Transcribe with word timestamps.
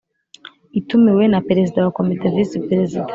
itumiwe 0.79 1.23
na 1.33 1.39
Perezida 1.47 1.79
wa 1.85 1.93
Komite 1.97 2.25
Visi 2.35 2.57
Prezida 2.65 3.09